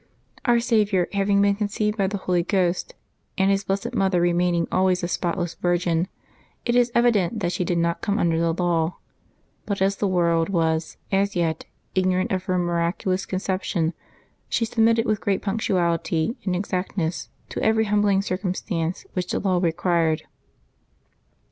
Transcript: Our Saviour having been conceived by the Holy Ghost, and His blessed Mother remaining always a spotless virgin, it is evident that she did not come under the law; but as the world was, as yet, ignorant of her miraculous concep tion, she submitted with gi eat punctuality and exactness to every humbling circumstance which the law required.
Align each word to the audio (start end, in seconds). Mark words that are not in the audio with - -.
Our 0.45 0.59
Saviour 0.59 1.07
having 1.13 1.43
been 1.43 1.53
conceived 1.53 1.95
by 1.95 2.07
the 2.07 2.17
Holy 2.17 2.41
Ghost, 2.41 2.95
and 3.37 3.51
His 3.51 3.63
blessed 3.65 3.93
Mother 3.93 4.19
remaining 4.19 4.67
always 4.71 5.03
a 5.03 5.07
spotless 5.07 5.53
virgin, 5.53 6.07
it 6.65 6.75
is 6.75 6.91
evident 6.95 7.39
that 7.41 7.51
she 7.51 7.63
did 7.63 7.77
not 7.77 8.01
come 8.01 8.17
under 8.17 8.39
the 8.39 8.51
law; 8.51 8.97
but 9.67 9.79
as 9.79 9.97
the 9.97 10.07
world 10.07 10.49
was, 10.49 10.97
as 11.11 11.35
yet, 11.35 11.65
ignorant 11.93 12.31
of 12.31 12.45
her 12.45 12.57
miraculous 12.57 13.27
concep 13.27 13.61
tion, 13.61 13.93
she 14.49 14.65
submitted 14.65 15.05
with 15.05 15.23
gi 15.23 15.33
eat 15.35 15.43
punctuality 15.43 16.35
and 16.45 16.55
exactness 16.55 17.29
to 17.49 17.61
every 17.63 17.83
humbling 17.85 18.23
circumstance 18.23 19.05
which 19.13 19.29
the 19.29 19.37
law 19.39 19.59
required. 19.61 20.23